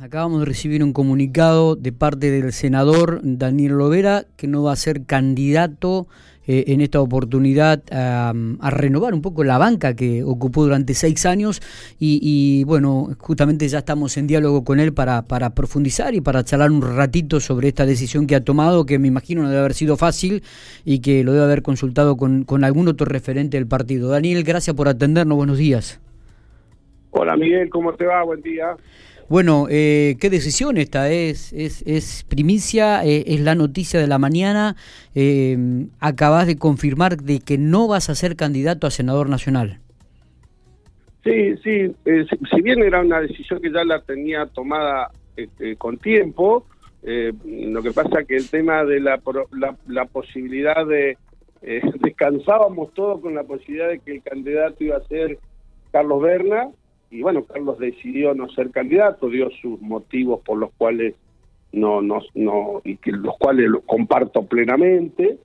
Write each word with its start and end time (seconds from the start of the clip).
Acabamos 0.00 0.38
de 0.38 0.46
recibir 0.46 0.84
un 0.84 0.92
comunicado 0.92 1.74
de 1.74 1.90
parte 1.90 2.30
del 2.30 2.52
senador 2.52 3.18
Daniel 3.24 3.72
Lovera 3.72 4.26
que 4.36 4.46
no 4.46 4.62
va 4.62 4.70
a 4.72 4.76
ser 4.76 5.06
candidato 5.06 6.06
eh, 6.46 6.66
en 6.68 6.82
esta 6.82 7.00
oportunidad 7.00 7.82
a, 7.90 8.32
renovar 8.70 9.12
un 9.12 9.22
poco 9.22 9.42
la 9.42 9.58
banca 9.58 9.96
que 9.96 10.22
ocupó 10.22 10.62
durante 10.62 10.94
seis 10.94 11.26
años 11.26 11.60
y, 11.98 12.62
bueno, 12.62 13.08
justamente 13.18 13.66
ya 13.66 13.78
estamos 13.78 14.16
en 14.18 14.28
diálogo 14.28 14.62
con 14.62 14.78
él 14.78 14.94
para, 14.94 15.24
profundizar 15.56 16.14
y 16.14 16.20
para 16.20 16.44
charlar 16.44 16.70
un 16.70 16.82
ratito 16.82 17.40
sobre 17.40 17.66
esta 17.66 17.84
decisión 17.84 18.28
que 18.28 18.36
ha 18.36 18.44
tomado, 18.44 18.86
que 18.86 19.00
me 19.00 19.08
imagino 19.08 19.42
no 19.42 19.48
debe 19.48 19.62
haber 19.62 19.74
sido 19.74 19.96
fácil 19.96 20.44
y 20.84 21.00
que 21.00 21.24
lo 21.24 21.32
debe 21.32 21.44
haber 21.44 21.62
consultado 21.62 22.16
con, 22.16 22.44
con 22.44 22.62
algún 22.62 22.86
otro 22.86 23.04
referente 23.04 23.56
del 23.56 23.66
partido. 23.66 24.10
Daniel, 24.10 24.44
gracias 24.44 24.76
por 24.76 24.86
atendernos, 24.86 25.36
buenos 25.36 25.58
días. 25.58 26.00
Hola 27.10 27.36
Miguel, 27.36 27.68
¿cómo 27.68 27.94
te 27.94 28.04
va? 28.04 28.22
Buen 28.22 28.42
día. 28.42 28.76
Bueno, 29.28 29.66
eh, 29.68 30.16
¿qué 30.18 30.30
decisión 30.30 30.78
esta 30.78 31.10
es? 31.10 31.52
¿Es, 31.52 31.82
es 31.86 32.24
primicia? 32.24 33.04
Eh, 33.04 33.24
¿Es 33.26 33.40
la 33.40 33.54
noticia 33.54 34.00
de 34.00 34.06
la 34.06 34.18
mañana? 34.18 34.74
Eh, 35.14 35.86
acabas 36.00 36.46
de 36.46 36.56
confirmar 36.56 37.18
de 37.18 37.40
que 37.40 37.58
no 37.58 37.88
vas 37.88 38.08
a 38.08 38.14
ser 38.14 38.36
candidato 38.36 38.86
a 38.86 38.90
senador 38.90 39.28
nacional. 39.28 39.80
Sí, 41.24 41.56
sí, 41.62 41.94
eh, 42.06 42.24
si, 42.50 42.62
bien 42.62 42.82
era 42.82 43.02
una 43.02 43.20
decisión 43.20 43.60
que 43.60 43.70
ya 43.70 43.84
la 43.84 44.00
tenía 44.00 44.46
tomada 44.46 45.10
este, 45.36 45.76
con 45.76 45.98
tiempo, 45.98 46.64
lo 47.02 47.82
que 47.82 47.92
pasa 47.92 48.24
que 48.24 48.36
el 48.36 48.48
tema 48.48 48.84
de 48.84 49.00
la, 49.00 49.20
la, 49.52 49.76
la 49.86 50.04
posibilidad 50.06 50.86
de... 50.86 51.18
descansábamos 52.00 52.94
todos 52.94 53.20
con 53.20 53.34
la 53.34 53.42
posibilidad 53.42 53.88
de 53.88 53.98
que 53.98 54.12
el 54.12 54.22
candidato 54.22 54.84
iba 54.84 54.96
a 54.96 55.08
ser 55.08 55.38
Carlos 55.90 56.22
Berna, 56.22 56.68
y 57.10 57.22
bueno, 57.22 57.44
Carlos 57.44 57.78
decidió 57.78 58.34
no 58.34 58.48
ser 58.50 58.70
candidato, 58.70 59.28
dio 59.28 59.50
sus 59.62 59.80
motivos 59.80 60.40
por 60.44 60.58
los 60.58 60.70
cuales 60.76 61.14
no, 61.72 62.02
no, 62.02 62.20
no 62.34 62.80
y 62.84 62.96
que 62.96 63.12
los 63.12 63.36
cuales 63.38 63.68
lo 63.68 63.80
comparto 63.82 64.44
plenamente. 64.46 65.38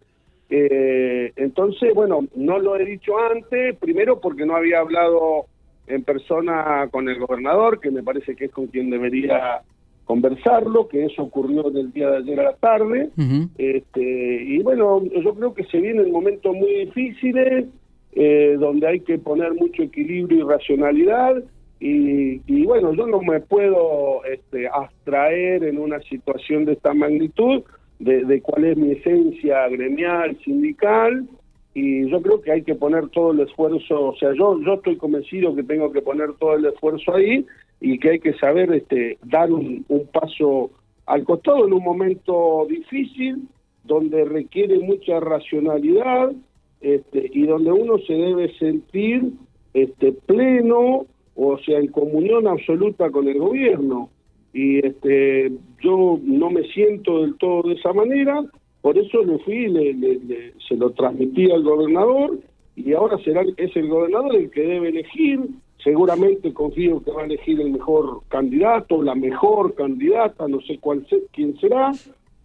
Eh, 0.50 1.32
entonces, 1.36 1.94
bueno, 1.94 2.28
no 2.36 2.60
lo 2.60 2.76
he 2.78 2.86
dicho 2.86 3.14
antes, 3.18 3.76
primero 3.78 4.20
porque 4.20 4.46
no 4.46 4.56
había 4.56 4.80
hablado 4.80 5.46
en 5.88 6.04
persona 6.04 6.88
con 6.92 7.10
el 7.10 7.20
gobernador, 7.20 7.80
que 7.80 7.92
me 7.92 8.04
parece 8.04 8.36
que 8.36 8.46
es 8.46 8.52
con 8.52 8.68
quien 8.68 8.90
debería 8.90 9.62
conversarlo, 10.06 10.88
que 10.88 11.06
eso 11.06 11.24
ocurrió 11.24 11.70
en 11.70 11.78
el 11.78 11.92
día 11.92 12.10
de 12.10 12.18
ayer 12.18 12.40
a 12.40 12.44
la 12.44 12.56
tarde. 12.56 13.10
este, 13.58 14.44
y 14.44 14.62
bueno, 14.62 15.04
yo 15.04 15.34
creo 15.34 15.54
que 15.54 15.64
se 15.66 15.80
vienen 15.80 16.12
momentos 16.12 16.56
muy 16.56 16.86
difíciles, 16.86 17.66
eh, 18.14 18.56
donde 18.60 18.88
hay 18.88 19.00
que 19.00 19.18
poner 19.18 19.54
mucho 19.54 19.82
equilibrio 19.84 20.46
y 20.46 20.50
racionalidad. 20.50 21.44
Y, 21.86 22.64
bueno, 22.64 22.94
yo 22.94 23.08
no 23.08 23.22
me 23.22 23.42
puedo 23.42 24.24
este, 24.24 24.70
abstraer 24.70 25.66
en 25.66 25.78
una 25.78 26.00
situación 26.04 26.64
de 26.64 26.74
esta 26.74 26.94
magnitud 26.94 27.64
de, 28.00 28.42
cuál 28.42 28.66
es 28.66 28.78
mi 28.78 28.92
esencia 28.92 29.68
gremial, 29.68 30.38
sindical, 30.46 31.28
y 31.74 32.10
yo 32.10 32.22
creo 32.22 32.42
que 32.42 32.54
hay 32.54 32.62
que 32.62 32.76
poner 32.76 33.10
todo 33.10 33.34
el 33.34 33.42
esfuerzo, 33.42 34.10
o 34.10 34.16
sea, 34.16 34.32
yo 34.34 34.62
yo 34.62 34.76
estoy 34.76 34.96
convencido 34.96 35.56
que 35.56 35.64
tengo 35.64 35.92
que 35.92 36.02
poner 36.02 36.34
todo 36.40 36.56
el 36.56 36.66
esfuerzo 36.66 37.16
ahí 37.16 37.46
y 37.82 38.00
que 38.00 38.12
hay 38.12 38.20
que 38.20 38.34
saber 38.36 38.72
este 38.72 39.18
dar 39.24 39.52
un, 39.52 39.84
un 39.90 40.08
paso 40.08 40.72
al 41.06 41.26
costado 41.26 41.68
en 41.68 41.74
un 41.74 41.84
momento 41.84 42.66
difícil 42.70 43.48
donde 43.84 44.24
requiere 44.24 44.80
mucha 44.80 45.20
racionalidad, 45.20 46.32
este, 46.80 47.30
y 47.34 47.46
donde 47.46 47.72
uno 47.72 47.98
se 48.00 48.14
debe 48.14 48.54
sentir 48.58 49.32
este, 49.74 50.12
pleno, 50.12 51.06
o 51.36 51.58
sea, 51.60 51.80
en 51.80 51.88
comunión 51.88 52.48
absoluta 52.48 53.10
con 53.10 53.28
el 53.28 53.40
gobierno. 53.40 54.10
Y 54.54 54.86
este, 54.86 55.52
yo 55.82 56.20
no 56.22 56.52
me 56.52 56.64
siento 56.70 57.22
del 57.22 57.36
todo 57.38 57.70
de 57.70 57.76
esa 57.76 57.92
manera, 57.92 58.44
por 58.82 58.98
eso 58.98 59.24
lo 59.24 59.40
fui, 59.40 59.68
le, 59.70 60.54
se 60.68 60.76
lo 60.76 60.92
transmití 60.92 61.50
al 61.50 61.64
gobernador 61.64 62.38
y 62.76 62.94
ahora 62.94 63.18
será 63.24 63.44
es 63.58 63.76
el 63.76 63.88
gobernador 63.88 64.36
el 64.36 64.52
que 64.52 64.62
debe 64.62 64.90
elegir. 64.90 65.40
Seguramente 65.84 66.54
confío 66.54 67.04
que 67.04 67.12
va 67.12 67.22
a 67.24 67.26
elegir 67.26 67.60
el 67.60 67.72
mejor 67.72 68.22
candidato, 68.28 69.02
la 69.02 69.16
mejor 69.16 69.74
candidata, 69.76 70.48
no 70.48 70.62
sé 70.62 70.80
cuál 70.80 71.06
quién 71.32 71.58
será. 71.60 71.92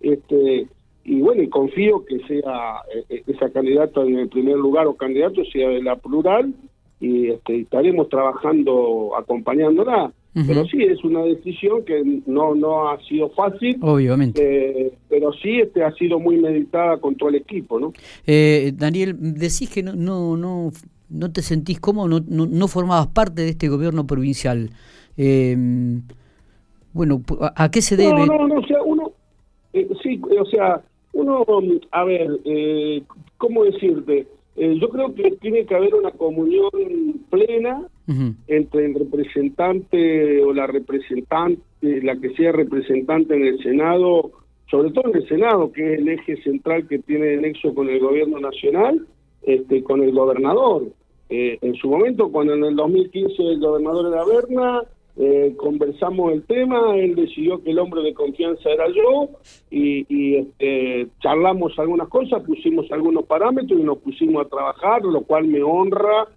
Este, 0.01 0.67
y 1.05 1.21
bueno, 1.21 1.43
y 1.43 1.49
confío 1.49 2.05
que 2.05 2.19
sea 2.27 2.83
eh, 2.95 3.05
eh, 3.09 3.23
esa 3.27 3.51
candidata 3.51 4.03
en 4.03 4.19
el 4.19 4.29
primer 4.29 4.57
lugar 4.57 4.87
o 4.87 4.95
candidato 4.95 5.45
sea 5.47 5.69
de 5.71 5.83
la 5.83 5.97
plural 5.97 6.55
y 7.01 7.29
este, 7.29 7.61
estaremos 7.61 8.09
trabajando 8.09 9.13
acompañándola. 9.17 10.13
Pero 10.47 10.65
sí, 10.67 10.85
es 10.85 11.03
una 11.03 11.23
decisión 11.23 11.85
que 11.85 12.01
no 12.27 12.55
no 12.55 12.89
ha 12.89 13.03
sido 13.03 13.29
fácil. 13.31 13.77
Obviamente. 13.81 14.87
Eh, 14.87 14.93
pero 15.09 15.33
sí 15.33 15.59
este, 15.59 15.83
ha 15.83 15.91
sido 15.95 16.21
muy 16.21 16.37
meditada 16.37 16.99
con 16.99 17.17
todo 17.17 17.31
el 17.31 17.35
equipo, 17.37 17.81
¿no? 17.81 17.93
Daniel, 18.75 19.17
decís 19.19 19.69
que 19.69 19.83
no, 19.83 19.95
no, 19.95 20.37
no, 20.37 20.71
no 21.09 21.33
te 21.33 21.43
sentís 21.43 21.81
cómodo, 21.81 22.07
no, 22.07 22.21
no, 22.29 22.47
no 22.47 22.69
formabas 22.69 23.09
parte 23.09 23.43
de 23.43 23.49
este 23.49 23.69
gobierno 23.69 24.07
provincial. 24.07 24.71
bueno, 26.93 27.23
¿a 27.57 27.69
qué 27.73 27.83
se 27.83 27.97
debe? 27.97 28.25
No, 28.25 28.27
no, 28.27 28.47
no, 28.47 28.61
o 28.61 28.67
sea, 28.67 28.81
uno, 28.85 29.11
sí, 30.03 30.21
o 30.39 30.45
sea, 30.47 30.81
uno, 31.13 31.45
a 31.91 32.05
ver, 32.05 32.29
eh, 32.45 33.03
¿cómo 33.39 33.65
decirte? 33.65 34.27
Eh, 34.59 34.77
yo 34.81 34.89
creo 34.89 35.15
que 35.15 35.31
tiene 35.41 35.65
que 35.65 35.75
haber 35.75 35.95
una 35.95 36.11
comunión 36.11 36.71
plena 37.31 37.87
entre 38.47 38.87
el 38.87 38.95
representante 38.95 40.43
o 40.43 40.53
la 40.53 40.67
representante, 40.67 41.63
la 42.03 42.17
que 42.17 42.35
sea 42.35 42.53
representante 42.53 43.37
en 43.37 43.45
el 43.45 43.63
Senado, 43.63 44.33
sobre 44.71 44.91
todo 44.91 45.11
en 45.11 45.17
el 45.17 45.29
Senado, 45.29 45.71
que 45.71 45.95
es 45.95 46.01
el 46.01 46.09
eje 46.09 46.43
central 46.43 46.89
que 46.89 46.99
tiene 46.99 47.35
el 47.35 47.43
nexo 47.43 47.75
con 47.75 47.89
el 47.89 48.01
gobierno 48.01 48.41
nacional, 48.41 49.07
este, 49.43 49.83
con 49.85 50.03
el 50.03 50.13
gobernador. 50.13 50.89
Eh, 51.29 51.59
en 51.61 51.75
su 51.75 51.89
momento, 51.89 52.31
cuando 52.33 52.55
en 52.55 52.65
el 52.65 52.75
2015 52.75 53.43
el 53.43 53.61
gobernador 53.61 54.13
era 54.13 54.25
Berna, 54.25 54.83
eh, 55.21 55.55
conversamos 55.57 56.33
el 56.33 56.45
tema, 56.45 56.97
él 56.97 57.17
decidió 57.17 57.61
que 57.61 57.73
el 57.73 57.81
hombre 57.81 58.03
de 58.03 58.15
confianza 58.15 58.71
era 58.71 58.87
yo 58.87 59.31
y, 59.69 60.37
este, 60.37 61.09
charlamos 61.21 61.77
algunas 61.77 62.07
cosas, 62.09 62.45
pusimos 62.45 62.91
algunos 62.93 63.25
parámetros 63.25 63.81
y 63.81 63.83
nos 63.83 63.99
pusimos 63.99 64.47
a 64.47 64.49
trabajar, 64.49 65.03
lo 65.03 65.23
cual 65.23 65.49
me 65.49 65.61
honra 65.61 66.29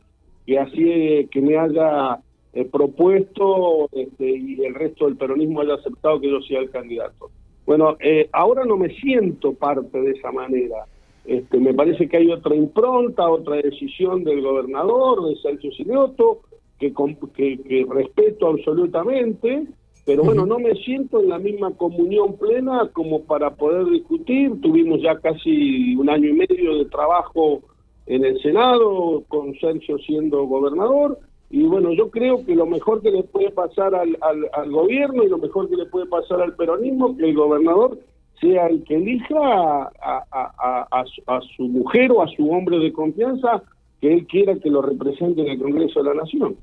que 0.47 0.57
así 0.57 1.27
que 1.29 1.41
me 1.41 1.59
haya 1.59 2.19
eh, 2.53 2.65
propuesto 2.65 3.87
este, 3.91 4.27
y 4.27 4.65
el 4.65 4.73
resto 4.73 5.05
del 5.05 5.15
peronismo 5.15 5.61
haya 5.61 5.75
aceptado 5.75 6.19
que 6.19 6.31
yo 6.31 6.41
sea 6.41 6.59
el 6.59 6.71
candidato. 6.71 7.29
Bueno, 7.67 7.97
eh, 7.99 8.29
ahora 8.33 8.65
no 8.65 8.77
me 8.77 8.89
siento 8.95 9.53
parte 9.53 10.01
de 10.01 10.11
esa 10.11 10.31
manera. 10.31 10.85
Este, 11.25 11.59
me 11.59 11.75
parece 11.75 12.09
que 12.09 12.17
hay 12.17 12.31
otra 12.31 12.55
impronta, 12.55 13.29
otra 13.29 13.57
decisión 13.57 14.23
del 14.23 14.41
gobernador, 14.41 15.29
de 15.29 15.35
Sergio 15.35 15.71
Sineoto, 15.71 16.41
que, 16.81 17.59
que, 17.63 17.85
respeto 17.87 18.47
absolutamente, 18.47 19.67
pero 20.05 20.23
bueno, 20.23 20.45
no 20.47 20.57
me 20.57 20.73
siento 20.75 21.21
en 21.21 21.29
la 21.29 21.37
misma 21.37 21.71
comunión 21.75 22.35
plena 22.37 22.89
como 22.91 23.21
para 23.21 23.51
poder 23.51 23.85
discutir. 23.85 24.59
Tuvimos 24.59 25.01
ya 25.01 25.19
casi 25.19 25.95
un 25.95 26.09
año 26.09 26.29
y 26.29 26.33
medio 26.33 26.77
de 26.79 26.85
trabajo 26.85 27.61
en 28.07 28.25
el 28.25 28.41
Senado, 28.41 29.23
con 29.27 29.53
Sergio 29.59 29.99
siendo 29.99 30.43
gobernador, 30.45 31.19
y 31.51 31.63
bueno, 31.63 31.91
yo 31.91 32.09
creo 32.09 32.45
que 32.45 32.55
lo 32.55 32.65
mejor 32.65 33.01
que 33.01 33.11
le 33.11 33.23
puede 33.23 33.51
pasar 33.51 33.93
al, 33.93 34.17
al, 34.21 34.71
gobierno 34.71 35.21
y 35.21 35.27
lo 35.27 35.37
mejor 35.37 35.69
que 35.69 35.75
le 35.75 35.85
puede 35.85 36.05
pasar 36.05 36.41
al 36.41 36.55
peronismo, 36.55 37.17
que 37.17 37.25
el 37.25 37.35
gobernador 37.35 37.99
sea 38.39 38.67
el 38.67 38.83
que 38.85 38.95
elija 38.95 39.37
a, 39.37 39.91
a, 40.01 40.85
a, 40.89 41.03
a, 41.27 41.41
su 41.55 41.63
mujer 41.63 42.11
o 42.13 42.21
a 42.21 42.27
su 42.29 42.49
hombre 42.49 42.79
de 42.79 42.93
confianza 42.93 43.61
que 43.99 44.13
él 44.13 44.27
quiera 44.27 44.55
que 44.55 44.69
lo 44.69 44.81
represente 44.81 45.41
en 45.41 45.49
el 45.49 45.59
Congreso 45.59 46.01
de 46.01 46.09
la 46.09 46.21
Nación. 46.21 46.55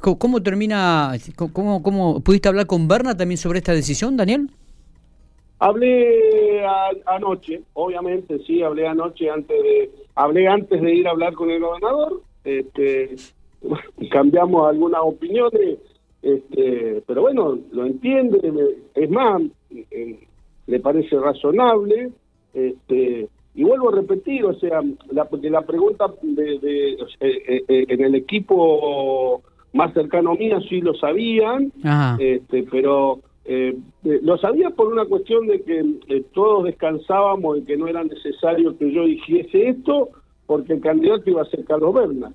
¿Cómo, 0.00 0.42
termina, 0.42 1.12
cómo, 1.36 2.20
pudiste 2.20 2.48
hablar 2.48 2.66
con 2.66 2.88
Berna 2.88 3.16
también 3.16 3.38
sobre 3.38 3.58
esta 3.58 3.72
decisión, 3.72 4.16
Daniel? 4.16 4.50
Hablé 5.58 6.64
anoche, 7.06 7.62
obviamente, 7.74 8.38
sí, 8.46 8.62
hablé 8.62 8.86
anoche 8.88 9.30
antes 9.30 9.62
de, 9.62 9.90
hablé 10.16 10.48
antes 10.48 10.80
de 10.80 10.94
ir 10.94 11.06
a 11.06 11.12
hablar 11.12 11.34
con 11.34 11.50
el 11.50 11.60
gobernador, 11.60 12.20
este, 12.42 13.14
cambiamos 14.10 14.68
algunas 14.68 15.02
opiniones, 15.04 15.78
este, 16.22 17.02
pero 17.06 17.22
bueno, 17.22 17.58
lo 17.70 17.86
entiende, 17.86 18.40
es 18.94 19.10
más, 19.10 19.42
eh, 19.70 20.18
le 20.66 20.80
parece 20.80 21.16
razonable, 21.16 22.10
este, 22.54 23.28
y 23.54 23.64
vuelvo 23.64 23.90
a 23.90 23.96
repetir, 23.96 24.44
o 24.44 24.54
sea, 24.54 24.80
la, 25.10 25.28
la 25.30 25.62
pregunta 25.62 26.06
de, 26.22 26.58
de 26.58 26.92
eh, 26.92 26.98
eh, 27.20 27.64
eh, 27.68 27.84
en 27.88 28.00
el 28.02 28.14
equipo 28.14 29.42
más 29.74 29.92
cercano 29.92 30.32
a 30.32 30.34
mí 30.34 30.50
sí 30.68 30.80
lo 30.80 30.94
sabían, 30.94 31.72
este, 32.18 32.62
pero 32.70 33.20
lo 34.04 34.38
sabía 34.38 34.70
por 34.70 34.88
una 34.88 35.04
cuestión 35.04 35.46
de 35.48 35.62
que 35.62 36.24
todos 36.32 36.64
descansábamos 36.64 37.58
y 37.58 37.62
que 37.62 37.76
no 37.76 37.88
era 37.88 38.04
necesario 38.04 38.76
que 38.78 38.90
yo 38.90 39.04
dijese 39.04 39.68
esto, 39.68 40.10
porque 40.46 40.74
el 40.74 40.80
candidato 40.80 41.28
iba 41.28 41.42
a 41.42 41.46
ser 41.46 41.64
Carlos 41.64 41.94
Berna. 41.94 42.32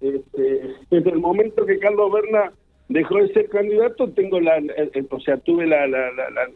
Este, 0.00 0.74
en 0.90 1.08
el 1.08 1.18
momento 1.18 1.66
que 1.66 1.78
Carlos 1.78 2.12
Berna 2.12 2.52
dejó 2.88 3.16
de 3.16 3.32
ser 3.32 3.48
candidato, 3.48 4.08
tengo 4.10 4.40
la, 4.40 4.60
o 5.10 5.20
sea, 5.20 5.36
tuve 5.38 5.66
la, 5.66 5.86
la, 5.86 6.10
la, 6.12 6.48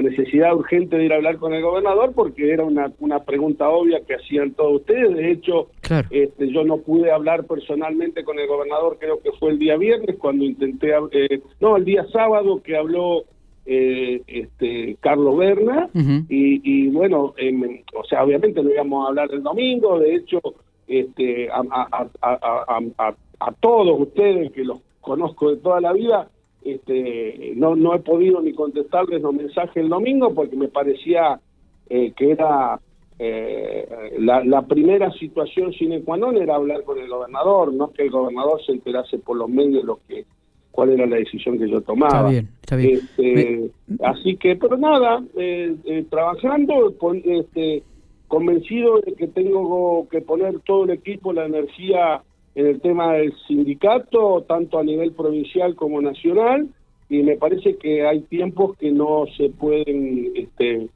necesidad 0.00 0.54
urgente 0.54 0.96
de 0.96 1.04
ir 1.04 1.12
a 1.12 1.16
hablar 1.16 1.38
con 1.38 1.52
el 1.52 1.62
gobernador 1.62 2.12
porque 2.14 2.52
era 2.52 2.64
una, 2.64 2.92
una 3.00 3.24
pregunta 3.24 3.68
obvia 3.68 4.00
que 4.06 4.14
hacían 4.14 4.52
todos 4.52 4.80
ustedes. 4.80 5.14
De 5.16 5.30
hecho, 5.30 5.68
este, 6.10 6.52
yo 6.52 6.64
no 6.64 6.78
pude 6.78 7.10
hablar 7.10 7.44
personalmente 7.44 8.24
con 8.24 8.38
el 8.38 8.46
gobernador, 8.46 8.96
creo 8.98 9.20
que 9.20 9.32
fue 9.32 9.50
el 9.50 9.58
día 9.58 9.76
viernes 9.76 10.16
cuando 10.18 10.44
intenté, 10.44 10.92
eh, 11.12 11.40
no, 11.60 11.76
el 11.76 11.84
día 11.84 12.06
sábado 12.12 12.62
que 12.62 12.76
habló 12.76 13.24
eh, 13.68 14.22
este 14.28 14.96
Carlos 15.00 15.36
Berna 15.38 15.90
y, 15.92 16.60
y, 16.62 16.88
bueno, 16.88 17.34
em, 17.36 17.82
o 17.94 18.04
sea, 18.04 18.22
obviamente 18.22 18.62
no 18.62 18.70
íbamos 18.70 19.04
a 19.04 19.08
hablar 19.08 19.28
el 19.32 19.42
domingo, 19.42 19.98
de 19.98 20.14
hecho, 20.14 20.40
este, 20.86 21.50
a, 21.50 21.62
a, 21.70 22.06
a, 22.22 23.14
a, 23.40 23.52
todos 23.54 24.00
ustedes 24.00 24.52
que 24.52 24.62
los 24.62 24.78
conozco 25.00 25.50
de 25.50 25.56
toda 25.56 25.80
la 25.80 25.92
vida, 25.92 26.28
este, 26.66 27.52
no, 27.56 27.76
no 27.76 27.94
he 27.94 28.00
podido 28.00 28.40
ni 28.40 28.52
contestarles 28.52 29.22
los 29.22 29.32
mensajes 29.32 29.76
el 29.76 29.88
domingo 29.88 30.34
porque 30.34 30.56
me 30.56 30.68
parecía 30.68 31.40
eh, 31.88 32.12
que 32.16 32.32
era 32.32 32.80
eh, 33.18 34.12
la, 34.18 34.44
la, 34.44 34.62
primera 34.62 35.10
situación 35.12 35.72
sine 35.72 36.02
qua 36.02 36.16
non 36.18 36.36
era 36.36 36.56
hablar 36.56 36.84
con 36.84 36.98
el 36.98 37.08
gobernador, 37.08 37.72
no 37.72 37.88
que 37.88 38.02
el 38.02 38.10
gobernador 38.10 38.60
se 38.60 38.72
enterase 38.72 39.18
por 39.18 39.38
los 39.38 39.48
medios 39.48 39.84
lo 39.84 40.00
que 40.06 40.26
cuál 40.70 40.90
era 40.90 41.06
la 41.06 41.16
decisión 41.16 41.58
que 41.58 41.70
yo 41.70 41.80
tomaba. 41.80 42.28
Está 42.28 42.28
bien, 42.28 42.48
está 42.60 42.76
bien. 42.76 42.90
Este, 42.92 43.70
así 44.04 44.36
que, 44.36 44.56
pero 44.56 44.76
nada, 44.76 45.24
eh, 45.34 45.74
eh, 45.86 46.04
trabajando, 46.10 46.92
este, 47.24 47.82
convencido 48.28 49.00
de 49.00 49.14
que 49.14 49.28
tengo 49.28 50.06
que 50.10 50.20
poner 50.20 50.60
todo 50.60 50.84
el 50.84 50.90
equipo, 50.90 51.32
la 51.32 51.46
energía 51.46 52.22
en 52.56 52.66
el 52.66 52.80
tema 52.80 53.12
del 53.12 53.34
sindicato, 53.46 54.44
tanto 54.48 54.78
a 54.78 54.82
nivel 54.82 55.12
provincial 55.12 55.76
como 55.76 56.00
nacional, 56.00 56.66
y 57.08 57.22
me 57.22 57.36
parece 57.36 57.76
que 57.76 58.04
hay 58.04 58.22
tiempos 58.22 58.76
que 58.78 58.90
no 58.90 59.26
se 59.36 59.50
pueden, 59.50 60.32
este, 60.34 60.88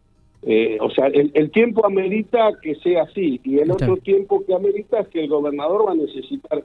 eh, 0.42 0.78
o 0.80 0.90
sea, 0.90 1.08
el, 1.08 1.30
el, 1.34 1.50
tiempo 1.50 1.84
amerita 1.84 2.50
que 2.62 2.74
sea 2.76 3.02
así, 3.02 3.40
y 3.44 3.58
el 3.58 3.70
otro 3.70 3.98
tiempo 3.98 4.42
que 4.44 4.54
amerita 4.54 5.00
es 5.00 5.08
que 5.08 5.20
el 5.20 5.28
gobernador 5.28 5.86
va 5.86 5.92
a 5.92 5.96
necesitar 5.96 6.64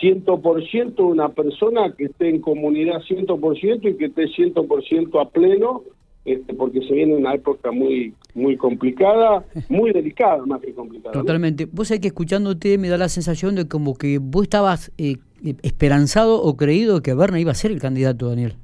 100% 0.00 1.00
una 1.00 1.28
persona 1.28 1.92
que 1.92 2.06
esté 2.06 2.30
en 2.30 2.40
comunidad 2.40 3.02
100% 3.02 3.90
y 3.90 3.96
que 3.98 4.06
esté 4.06 4.24
100% 4.24 5.20
a 5.20 5.28
pleno, 5.28 5.82
este, 6.24 6.54
porque 6.54 6.80
se 6.80 6.94
viene 6.94 7.14
una 7.14 7.34
época 7.34 7.70
muy 7.72 8.14
muy 8.34 8.56
complicada, 8.56 9.44
muy 9.68 9.92
delicada 9.92 10.44
más 10.46 10.60
que 10.60 10.72
complicada. 10.72 11.12
Totalmente. 11.12 11.66
Vos 11.66 11.88
sabés 11.88 12.00
que 12.00 12.08
escuchándote 12.08 12.78
me 12.78 12.88
da 12.88 12.98
la 12.98 13.08
sensación 13.08 13.54
de 13.54 13.68
como 13.68 13.94
que 13.94 14.18
vos 14.18 14.44
estabas 14.44 14.92
eh, 14.98 15.16
esperanzado 15.62 16.42
o 16.42 16.56
creído 16.56 17.02
que 17.02 17.14
Berna 17.14 17.40
iba 17.40 17.52
a 17.52 17.54
ser 17.54 17.70
el 17.70 17.80
candidato, 17.80 18.28
Daniel. 18.28 18.54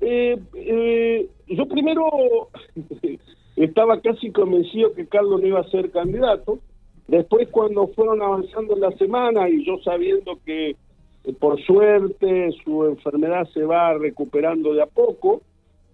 Eh, 0.00 0.38
eh, 0.54 1.28
yo 1.48 1.66
primero 1.66 2.04
estaba 3.56 4.00
casi 4.00 4.30
convencido 4.30 4.92
que 4.94 5.06
Carlos 5.06 5.40
no 5.40 5.46
iba 5.46 5.60
a 5.60 5.70
ser 5.70 5.90
candidato, 5.90 6.60
Después 7.08 7.48
cuando 7.50 7.86
fueron 7.88 8.20
avanzando 8.20 8.74
en 8.74 8.80
la 8.80 8.90
semana 8.92 9.48
y 9.48 9.64
yo 9.64 9.78
sabiendo 9.84 10.38
que 10.44 10.70
eh, 10.70 11.32
por 11.38 11.60
suerte 11.62 12.50
su 12.64 12.84
enfermedad 12.84 13.46
se 13.54 13.62
va 13.62 13.94
recuperando 13.94 14.74
de 14.74 14.82
a 14.82 14.86
poco, 14.86 15.42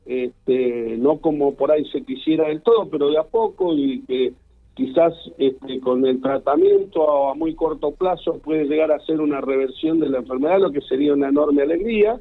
este, 0.06 0.96
no 0.98 1.18
como 1.18 1.54
por 1.54 1.70
ahí 1.70 1.84
se 1.86 2.02
quisiera 2.02 2.48
del 2.48 2.62
todo, 2.62 2.88
pero 2.90 3.10
de 3.10 3.18
a 3.18 3.24
poco 3.24 3.74
y 3.74 4.02
que 4.02 4.32
quizás 4.74 5.12
este, 5.38 5.80
con 5.80 6.04
el 6.06 6.20
tratamiento 6.20 7.28
a 7.28 7.34
muy 7.34 7.54
corto 7.54 7.92
plazo 7.92 8.38
puede 8.38 8.64
llegar 8.64 8.90
a 8.90 9.00
ser 9.00 9.20
una 9.20 9.40
reversión 9.40 10.00
de 10.00 10.08
la 10.08 10.18
enfermedad, 10.18 10.60
lo 10.60 10.72
que 10.72 10.80
sería 10.82 11.12
una 11.12 11.28
enorme 11.28 11.62
alegría. 11.62 12.20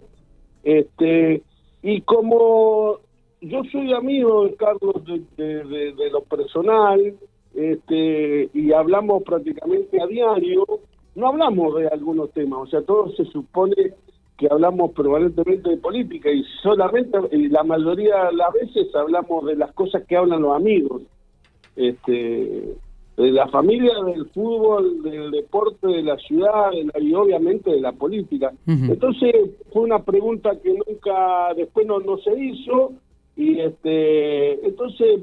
Este, 0.64 1.42
y 1.82 2.02
como 2.02 3.00
yo 3.42 3.64
soy 3.72 3.94
amigo 3.94 4.46
de 4.46 4.56
Carlos 4.56 4.96
de, 5.38 5.64
de 5.64 6.10
lo 6.12 6.22
personal, 6.22 7.16
este, 7.56 8.50
y 8.54 8.72
hablamos 8.72 9.24
prácticamente 9.24 10.02
a 10.02 10.08
diario, 10.08 10.66
no 11.16 11.28
hablamos 11.28 11.76
de 11.76 11.88
algunos 11.88 12.32
temas, 12.32 12.60
o 12.60 12.68
sea, 12.68 12.82
todo 12.84 13.10
se 13.12 13.26
supone 13.26 13.94
que 14.42 14.48
hablamos 14.50 14.92
permanentemente 14.94 15.70
de 15.70 15.78
política 15.78 16.32
y 16.32 16.44
solamente, 16.64 17.16
y 17.32 17.48
la 17.48 17.64
mayoría 17.64 18.26
de 18.26 18.34
las 18.34 18.52
veces 18.54 18.88
hablamos 18.96 19.46
de 19.46 19.56
las 19.56 19.72
cosas 19.74 20.04
que 20.08 20.18
hablan 20.18 20.42
los 20.42 20.56
amigos, 20.56 21.04
este, 21.76 22.74
de 23.18 23.32
la 23.32 23.48
familia, 23.50 23.94
del 24.04 24.26
fútbol, 24.32 25.04
del 25.04 25.30
deporte, 25.30 25.86
de 25.86 26.02
la 26.02 26.18
ciudad 26.18 26.72
y 27.00 27.14
obviamente 27.14 27.70
de 27.70 27.82
la 27.82 27.92
política. 27.92 28.52
Entonces 28.66 29.32
fue 29.72 29.84
una 29.84 30.00
pregunta 30.00 30.60
que 30.60 30.74
nunca 30.74 31.54
después 31.56 31.86
no, 31.86 32.00
no 32.00 32.18
se 32.18 32.34
hizo 32.44 32.94
y 33.36 33.60
este 33.60 34.66
entonces 34.66 35.22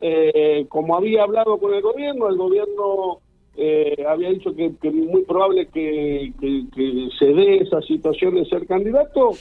eh, 0.00 0.64
como 0.70 0.96
había 0.96 1.24
hablado 1.24 1.58
con 1.58 1.74
el 1.74 1.82
gobierno, 1.82 2.28
el 2.28 2.38
gobierno 2.38 3.18
eh, 3.62 4.06
había 4.08 4.30
dicho 4.30 4.54
que, 4.54 4.72
es 4.82 4.94
muy 4.94 5.22
probable 5.24 5.66
que, 5.66 6.32
se 7.18 7.26
dé 7.26 7.58
esa 7.58 7.82
situación 7.82 8.36
de 8.36 8.46
ser 8.46 8.66
candidato. 8.66 9.32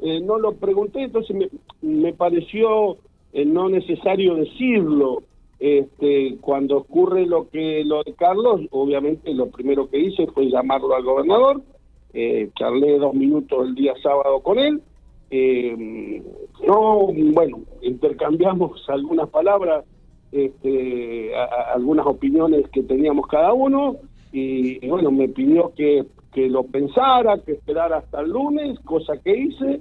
Eh, 0.00 0.18
no 0.22 0.38
lo 0.38 0.52
pregunté, 0.52 1.02
entonces 1.02 1.36
me, 1.82 2.12
pareció 2.14 2.96
no 3.34 3.68
necesario 3.68 4.36
decirlo. 4.36 5.24
Este, 5.58 6.38
cuando 6.40 6.78
ocurre 6.78 7.26
lo 7.26 7.50
que 7.50 7.84
lo 7.84 8.02
de 8.02 8.14
Carlos, 8.14 8.62
obviamente 8.70 9.34
lo 9.34 9.50
primero 9.50 9.90
que 9.90 10.00
hice 10.00 10.26
fue 10.28 10.48
llamarlo 10.48 10.94
al 10.94 11.04
gobernador. 11.04 11.60
charlé 12.58 12.96
dos 12.98 13.12
minutos 13.12 13.66
el 13.66 13.74
día 13.74 13.92
sábado 14.02 14.40
con 14.40 14.58
él. 14.58 14.80
no, 16.66 17.08
bueno, 17.12 17.60
intercambiamos 17.82 18.82
algunas 18.88 19.28
palabras 19.28 19.84
este, 20.32 21.34
algunas 21.74 22.06
opiniones 22.06 22.68
que 22.70 22.82
teníamos 22.82 23.26
cada 23.26 23.52
uno 23.52 23.96
y, 24.32 24.86
bueno, 24.86 25.10
me 25.10 25.28
pidió 25.28 25.72
que, 25.74 26.04
que 26.32 26.48
lo 26.48 26.64
pensara, 26.64 27.38
que 27.38 27.52
esperara 27.52 27.98
hasta 27.98 28.20
el 28.20 28.30
lunes, 28.30 28.78
cosa 28.80 29.16
que 29.16 29.36
hice 29.36 29.80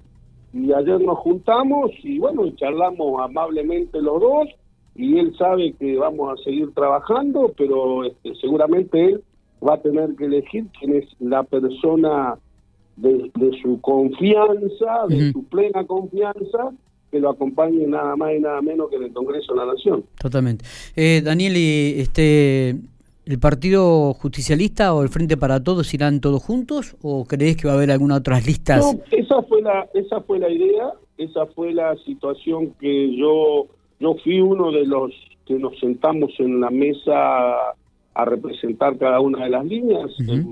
y 0.54 0.74
ayer 0.74 1.00
nos 1.02 1.20
juntamos 1.20 1.92
y 2.04 2.18
bueno, 2.18 2.50
charlamos 2.56 3.22
amablemente 3.22 4.02
los 4.02 4.20
dos 4.20 4.48
y 4.96 5.20
él 5.20 5.36
sabe 5.38 5.74
que 5.74 5.98
vamos 5.98 6.34
a 6.34 6.44
seguir 6.44 6.74
trabajando, 6.74 7.54
pero 7.56 8.04
este, 8.04 8.34
seguramente 8.36 9.06
él 9.06 9.24
va 9.66 9.76
a 9.76 9.82
tener 9.82 10.16
que 10.16 10.26
elegir 10.26 10.66
quién 10.78 10.96
es 10.96 11.06
la 11.20 11.44
persona 11.44 12.38
de, 12.98 13.32
su 13.62 13.80
confianza, 13.82 15.06
de 15.08 15.32
su 15.32 15.44
plena 15.46 15.86
confianza, 15.86 16.72
que 17.12 17.20
lo 17.20 17.30
acompañe 17.30 17.86
nada 17.88 18.16
más 18.16 18.34
y 18.36 18.40
nada 18.40 18.62
menos 18.62 18.90
que 18.90 18.98
en 18.98 19.04
el 19.04 19.14
Congreso 19.14 19.54
de 19.54 19.60
la 19.60 19.66
Nación. 19.74 20.04
Totalmente. 20.20 20.66
Eh, 20.96 21.22
Daniel, 21.24 21.54
este, 21.56 22.76
¿el 23.26 23.40
Partido 23.40 24.14
Justicialista 24.14 24.94
o 24.94 25.02
el 25.04 25.10
Frente 25.10 25.38
para 25.38 25.64
Todos 25.64 25.94
irán 25.94 26.22
todos 26.22 26.44
juntos 26.44 26.96
o 27.02 27.26
crees 27.26 27.58
que 27.58 27.68
va 27.68 27.74
a 27.74 27.78
haber 27.78 27.92
algunas 27.92 28.20
otras 28.20 28.46
listas? 28.48 28.82
No, 28.82 29.02
esa 29.12 29.42
fue 29.44 29.62
la, 29.62 29.88
esa 29.94 30.22
fue 30.22 30.40
la 30.40 30.50
idea, 30.50 30.94
esa 31.18 31.46
fue 31.48 31.74
la 31.74 31.96
situación 32.06 32.74
que 32.80 33.16
yo, 33.16 33.68
yo 34.00 34.16
fui 34.24 34.40
uno 34.42 34.72
de 34.72 34.86
los 34.86 35.12
que 35.46 35.56
nos 35.56 35.78
sentamos 35.80 36.32
en 36.40 36.62
la 36.62 36.70
mesa 36.70 37.76
a 38.22 38.26
representar 38.26 38.98
cada 38.98 39.22
una 39.22 39.46
de 39.46 39.50
las 39.50 39.66
líneas. 39.66 40.12
Eh, 40.20 40.44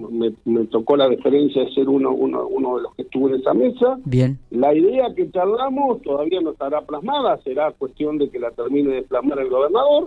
me, 0.45 0.65
tocó 0.67 0.95
la 0.95 1.09
diferencia 1.09 1.63
de 1.65 1.74
ser 1.74 1.89
uno, 1.89 2.12
uno, 2.12 2.47
uno 2.47 2.77
de 2.77 2.83
los 2.83 2.95
que 2.95 3.01
estuvo 3.01 3.27
en 3.27 3.36
esa 3.36 3.53
mesa. 3.53 3.97
Bien. 4.05 4.39
La 4.51 4.74
idea 4.74 5.13
que 5.13 5.29
charlamos 5.31 6.01
todavía 6.01 6.39
no 6.39 6.51
estará 6.51 6.81
plasmada, 6.81 7.38
será 7.43 7.71
cuestión 7.71 8.17
de 8.17 8.29
que 8.29 8.39
la 8.39 8.51
termine 8.51 8.93
de 8.93 9.01
plasmar 9.03 9.39
el 9.39 9.50
gobernador, 9.50 10.05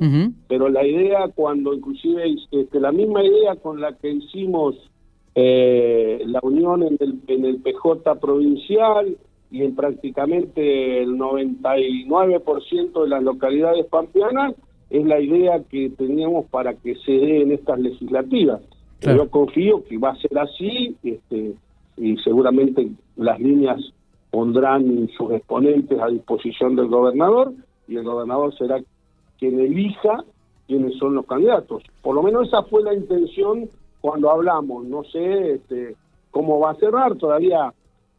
pero 0.49 0.69
la 0.69 0.87
idea 0.87 1.29
cuando 1.35 1.75
inclusive 1.75 2.35
este, 2.51 2.81
la 2.81 2.93
misma 2.93 3.23
idea 3.23 3.57
con 3.57 3.81
la 3.81 3.93
que 3.97 4.11
hicimos 4.11 4.77
eh, 5.35 6.23
la 6.25 6.41
unión 6.43 6.83
en 6.83 6.97
el, 6.99 7.21
en 7.27 7.45
el 7.45 7.59
PJ 7.59 8.15
provincial 8.21 9.17
y 9.51 9.63
en 9.65 9.75
prácticamente 9.75 11.03
el 11.03 11.19
99% 11.19 13.03
de 13.03 13.09
las 13.09 13.23
localidades 13.23 13.85
pampeanas, 13.87 14.55
es 14.91 15.05
la 15.05 15.21
idea 15.21 15.63
que 15.71 15.91
teníamos 15.91 16.47
para 16.47 16.75
que 16.75 16.97
se 16.97 17.13
dé 17.13 17.43
en 17.43 17.53
estas 17.53 17.79
legislativas. 17.79 18.61
Yo 19.01 19.31
confío 19.31 19.83
que 19.85 19.97
va 19.97 20.11
a 20.11 20.17
ser 20.17 20.39
así 20.39 20.95
este, 21.03 21.55
y 21.97 22.17
seguramente 22.19 22.91
las 23.17 23.41
líneas 23.41 23.81
pondrán 24.31 25.09
sus 25.17 25.33
exponentes 25.33 25.99
a 25.99 26.09
disposición 26.09 26.77
del 26.77 26.89
gobernador 26.89 27.53
y 27.89 27.97
el 27.97 28.05
gobernador 28.05 28.55
será 28.57 28.79
quien 29.39 29.59
elija 29.59 30.25
quiénes 30.67 30.97
son 30.99 31.15
los 31.15 31.27
candidatos. 31.27 31.83
Por 32.03 32.15
lo 32.15 32.23
menos 32.23 32.49
esa 32.49 32.63
fue 32.63 32.83
la 32.83 32.95
intención 32.95 33.69
cuando 34.01 34.31
hablamos. 34.31 34.85
No 34.85 35.03
sé 35.05 35.53
este, 35.55 35.97
cómo 36.31 36.61
va 36.61 36.73
a 36.73 36.77
cerrar, 36.77 37.17
todavía 37.17 37.73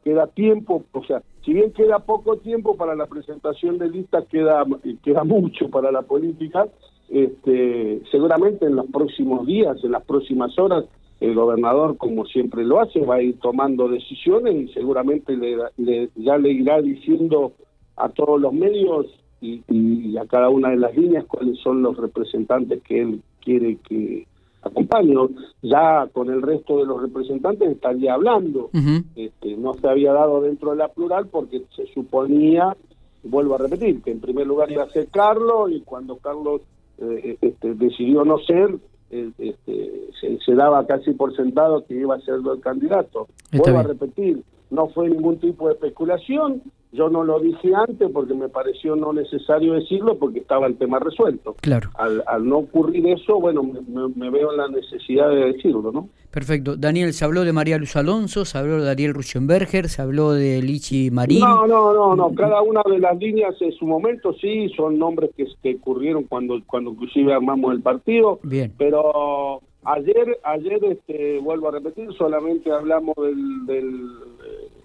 queda 0.03 0.27
tiempo, 0.27 0.83
o 0.91 1.03
sea, 1.03 1.21
si 1.45 1.53
bien 1.53 1.71
queda 1.71 1.99
poco 1.99 2.37
tiempo 2.37 2.75
para 2.75 2.95
la 2.95 3.07
presentación 3.07 3.77
de 3.77 3.89
listas, 3.89 4.25
queda, 4.27 4.63
queda 5.03 5.23
mucho 5.23 5.69
para 5.69 5.91
la 5.91 6.01
política, 6.01 6.67
este, 7.09 8.01
seguramente 8.11 8.65
en 8.65 8.75
los 8.75 8.87
próximos 8.87 9.45
días, 9.45 9.77
en 9.83 9.91
las 9.91 10.03
próximas 10.03 10.57
horas, 10.57 10.85
el 11.19 11.35
gobernador, 11.35 11.97
como 11.97 12.25
siempre 12.25 12.63
lo 12.63 12.79
hace, 12.79 13.05
va 13.05 13.15
a 13.15 13.21
ir 13.21 13.39
tomando 13.39 13.87
decisiones 13.87 14.55
y 14.55 14.73
seguramente 14.73 15.35
le, 15.37 16.09
ya 16.15 16.37
le 16.37 16.51
irá 16.51 16.81
diciendo 16.81 17.53
a 17.95 18.09
todos 18.09 18.41
los 18.41 18.51
medios 18.51 19.05
y, 19.39 20.17
a 20.17 20.25
cada 20.25 20.49
una 20.49 20.69
de 20.69 20.77
las 20.77 20.95
líneas 20.95 21.25
cuáles 21.25 21.59
son 21.59 21.81
los 21.81 21.97
representantes 21.97 22.81
que 22.83 23.01
él 23.01 23.21
quiere 23.41 23.77
que 23.87 24.27
acompañen. 24.61 25.35
Ya 25.61 26.07
con 26.11 26.29
el 26.29 26.41
resto 26.41 26.77
de 26.77 26.85
los 26.85 27.01
representantes 27.01 27.71
estaría 27.71 28.13
hablando. 28.13 28.69
este, 29.15 29.57
no 29.57 29.73
se 29.75 29.87
había 29.87 30.13
dado 30.13 30.41
dentro 30.41 30.71
de 30.71 30.77
la 30.77 30.87
plural 30.89 31.27
porque 31.27 31.63
se 31.75 31.85
suponía, 31.93 32.75
vuelvo 33.23 33.55
a 33.55 33.59
repetir, 33.59 34.01
que 34.01 34.11
en 34.11 34.19
primer 34.19 34.47
lugar 34.47 34.71
iba 34.71 34.83
a 34.83 34.89
ser 34.89 35.07
Carlos 35.07 35.71
y 35.71 35.81
cuando 35.81 36.17
Carlos 36.17 36.61
eh, 36.97 37.37
este, 37.41 37.73
decidió 37.75 38.23
no 38.23 38.37
ser, 38.39 38.75
eh, 39.09 39.31
este, 39.37 40.09
se, 40.45 40.55
daba 40.55 40.85
casi 40.85 41.11
por 41.11 41.35
sentado 41.35 41.85
que 41.85 41.95
iba 41.95 42.15
a 42.15 42.21
ser 42.21 42.35
el 42.35 42.61
candidato. 42.61 43.27
Vuelvo 43.51 43.79
a 43.79 43.83
repetir, 43.83 44.43
no 44.69 44.87
fue 44.87 45.09
ningún 45.09 45.37
tipo 45.39 45.67
de 45.67 45.73
especulación, 45.73 46.61
yo 46.93 47.09
no 47.09 47.23
lo 47.23 47.39
dije 47.39 47.71
antes 47.73 48.09
porque 48.11 48.33
me 48.33 48.49
pareció 48.49 48.95
no 48.95 49.13
necesario 49.13 49.73
decirlo 49.73 50.17
porque 50.17 50.39
estaba 50.39 50.67
el 50.67 50.77
tema 50.77 50.99
resuelto. 50.99 51.55
Claro. 51.61 51.89
Al, 51.95 52.47
no 52.47 52.57
ocurrir 52.59 53.07
eso, 53.07 53.39
bueno, 53.39 53.63
me, 53.63 54.29
veo 54.29 54.51
en 54.51 54.57
la 54.57 54.67
necesidad 54.67 55.29
de 55.29 55.53
decirlo, 55.53 55.91
¿no? 55.91 56.09
Perfecto. 56.31 56.75
Daniel, 56.75 57.13
se 57.13 57.23
habló 57.23 57.45
de 57.45 57.53
María 57.53 57.77
Luz 57.77 57.95
Alonso, 57.95 58.43
se 58.43 58.57
habló 58.57 58.77
de 58.77 58.85
Daniel 58.85 59.13
Ruschenberger, 59.13 59.87
se 59.87 60.01
habló 60.01 60.31
de 60.33 60.61
Lichi 60.61 61.11
Marín. 61.11 61.39
No, 61.39 61.65
no, 61.65 61.93
no, 61.93 62.15
no. 62.15 62.35
Cada 62.35 62.61
una 62.61 62.81
de 62.89 62.99
las 62.99 63.17
líneas 63.17 63.55
en 63.61 63.71
su 63.73 63.85
momento 63.85 64.33
sí 64.33 64.69
son 64.75 64.99
nombres 64.99 65.31
que, 65.35 65.45
que 65.63 65.75
ocurrieron 65.75 66.23
cuando, 66.23 66.59
cuando 66.67 66.91
inclusive 66.91 67.33
armamos 67.33 67.73
el 67.73 67.81
partido. 67.81 68.39
Bien. 68.43 68.73
Pero 68.77 69.61
ayer, 69.83 70.39
ayer 70.43 70.83
este, 70.85 71.39
vuelvo 71.39 71.69
a 71.69 71.71
repetir, 71.71 72.11
solamente 72.17 72.69
hablamos 72.71 73.15
del, 73.17 73.65
del 73.65 74.09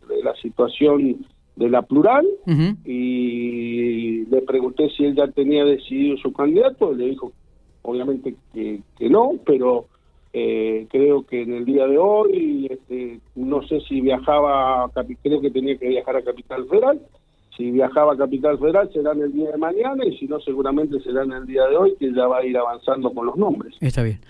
de 0.08 0.22
la 0.22 0.34
situación 0.36 1.26
de 1.56 1.70
la 1.70 1.82
plural 1.82 2.26
y 2.84 4.26
le 4.26 4.42
pregunté 4.42 4.90
si 4.90 5.06
él 5.06 5.16
ya 5.16 5.26
tenía 5.28 5.64
decidido 5.64 6.16
su 6.18 6.32
candidato, 6.32 6.92
le 6.92 7.06
dijo 7.06 7.32
obviamente 7.82 8.34
que, 8.52 8.80
que 8.98 9.08
no, 9.08 9.32
pero 9.44 9.86
eh, 10.32 10.86
creo 10.90 11.24
que 11.24 11.42
en 11.42 11.54
el 11.54 11.64
día 11.64 11.86
de 11.86 11.96
hoy, 11.96 12.68
este, 12.70 13.20
no 13.34 13.66
sé 13.66 13.80
si 13.88 14.02
viajaba, 14.02 14.90
creo 15.22 15.40
que 15.40 15.50
tenía 15.50 15.78
que 15.78 15.88
viajar 15.88 16.16
a 16.16 16.22
Capital 16.22 16.66
Federal, 16.68 17.00
si 17.56 17.70
viajaba 17.70 18.12
a 18.12 18.16
Capital 18.16 18.58
Federal 18.58 18.90
será 18.92 19.12
en 19.12 19.22
el 19.22 19.32
día 19.32 19.50
de 19.50 19.58
mañana 19.58 20.04
y 20.04 20.16
si 20.18 20.26
no 20.26 20.38
seguramente 20.40 21.00
será 21.00 21.24
en 21.24 21.32
el 21.32 21.46
día 21.46 21.66
de 21.66 21.76
hoy 21.76 21.94
que 21.98 22.12
ya 22.12 22.26
va 22.26 22.38
a 22.38 22.44
ir 22.44 22.56
avanzando 22.56 23.12
con 23.12 23.26
los 23.26 23.36
nombres. 23.36 23.74
Está 23.80 24.02
bien. 24.02 24.20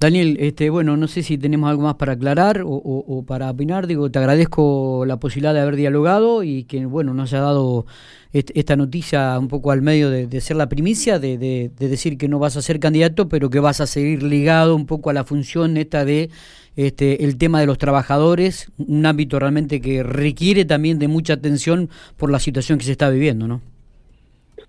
Daniel, 0.00 0.36
este, 0.40 0.68
bueno, 0.68 0.96
no 0.96 1.06
sé 1.06 1.22
si 1.22 1.38
tenemos 1.38 1.70
algo 1.70 1.82
más 1.82 1.94
para 1.94 2.14
aclarar 2.14 2.62
o, 2.64 3.24
para 3.24 3.48
opinar. 3.50 3.86
Digo, 3.86 4.10
te 4.10 4.18
agradezco 4.18 5.04
la 5.06 5.20
posibilidad 5.20 5.54
de 5.54 5.60
haber 5.60 5.76
dialogado 5.76 6.42
y 6.42 6.64
que, 6.64 6.86
bueno, 6.86 7.14
nos 7.14 7.32
haya 7.32 7.42
dado 7.42 7.86
esta 8.32 8.74
noticia 8.74 9.38
un 9.38 9.46
poco 9.46 9.70
al 9.70 9.80
medio 9.82 10.10
de, 10.10 10.40
ser 10.40 10.56
la 10.56 10.68
primicia, 10.68 11.20
de, 11.20 11.38
de, 11.38 11.70
decir 11.78 12.18
que 12.18 12.26
no 12.26 12.40
vas 12.40 12.56
a 12.56 12.62
ser 12.62 12.80
candidato, 12.80 13.28
pero 13.28 13.48
que 13.48 13.60
vas 13.60 13.80
a 13.80 13.86
seguir 13.86 14.24
ligado 14.24 14.74
un 14.74 14.86
poco 14.86 15.10
a 15.10 15.12
la 15.12 15.22
función 15.22 15.76
esta 15.76 16.04
de 16.04 16.30
este, 16.76 17.24
el 17.24 17.38
tema 17.38 17.60
de 17.60 17.66
los 17.66 17.78
trabajadores, 17.78 18.72
un 18.78 19.04
ámbito 19.06 19.38
realmente 19.38 19.80
que 19.80 20.02
requiere 20.02 20.64
también 20.64 20.98
de 20.98 21.08
mucha 21.08 21.34
atención 21.34 21.88
por 22.16 22.30
la 22.30 22.38
situación 22.38 22.78
que 22.78 22.84
se 22.84 22.92
está 22.92 23.10
viviendo, 23.10 23.46
¿no? 23.46 23.60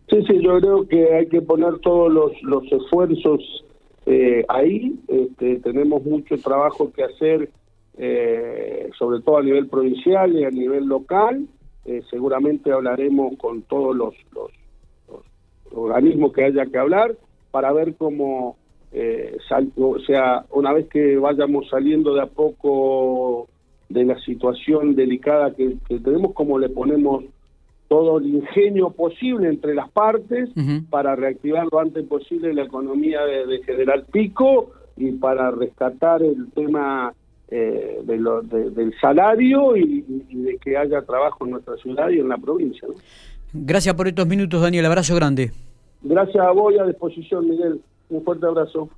Sí, 0.09 0.17
sí, 0.27 0.41
yo 0.41 0.59
creo 0.59 0.87
que 0.87 1.13
hay 1.15 1.27
que 1.27 1.41
poner 1.41 1.79
todos 1.79 2.11
los, 2.11 2.31
los 2.43 2.63
esfuerzos 2.71 3.63
eh, 4.05 4.45
ahí. 4.49 4.99
Este, 5.07 5.59
tenemos 5.59 6.03
mucho 6.03 6.37
trabajo 6.37 6.91
que 6.91 7.03
hacer, 7.03 7.49
eh, 7.97 8.89
sobre 8.97 9.21
todo 9.21 9.37
a 9.37 9.43
nivel 9.43 9.67
provincial 9.67 10.35
y 10.35 10.43
a 10.43 10.51
nivel 10.51 10.85
local. 10.85 11.47
Eh, 11.85 12.01
seguramente 12.09 12.71
hablaremos 12.71 13.37
con 13.37 13.61
todos 13.63 13.95
los, 13.95 14.13
los, 14.33 14.51
organismos 15.71 16.33
que 16.33 16.45
haya 16.45 16.65
que 16.67 16.77
hablar 16.77 17.15
para 17.51 17.73
ver 17.73 17.95
cómo 17.95 18.57
eh, 18.93 19.37
o 19.77 19.99
sea, 19.99 20.45
una 20.51 20.71
vez 20.71 20.87
que 20.87 21.17
vayamos 21.17 21.67
saliendo 21.69 22.13
de 22.13 22.21
a 22.21 22.27
poco 22.27 23.47
de 23.89 24.05
la 24.05 24.19
situación 24.19 24.95
delicada 24.95 25.53
que, 25.55 25.77
tenemos, 25.87 26.33
como 26.33 26.59
le 26.59 26.69
ponemos 26.69 27.23
todo 27.87 28.19
el 28.19 28.27
ingenio 28.27 28.91
posible 28.91 29.49
entre 29.49 29.73
las 29.73 29.89
partes 29.89 30.49
para 30.89 31.15
reactivar 31.15 31.67
lo 31.71 31.79
antes 31.79 32.05
posible 32.07 32.53
la 32.53 32.63
economía 32.63 33.21
de, 33.23 33.61
General 33.63 34.05
Pico 34.11 34.71
y 34.95 35.11
para 35.13 35.51
rescatar 35.51 36.21
el 36.23 36.51
tema 36.53 37.13
eh, 37.49 37.99
de 38.03 38.17
lo, 38.17 38.41
del 38.41 38.93
salario 38.99 39.75
y, 39.75 40.01
de 40.01 40.57
que 40.57 40.77
haya 40.77 41.01
trabajo 41.01 41.45
en 41.45 41.51
nuestra 41.51 41.75
ciudad 41.77 42.09
y 42.09 42.19
en 42.19 42.29
la 42.29 42.37
provincia. 42.37 42.87
Gracias 43.53 43.93
por 43.95 44.07
estos 44.07 44.27
minutos, 44.27 44.61
Daniel. 44.61 44.85
Abrazo 44.85 45.15
grande. 45.15 45.51
Gracias 46.01 46.43
a 46.43 46.51
vos 46.51 46.73
y 46.73 46.79
a 46.79 46.85
disposición, 46.85 47.47
Miguel. 47.47 47.81
Un 48.13 48.23
fuerte 48.23 48.45
abrazo. 48.45 48.89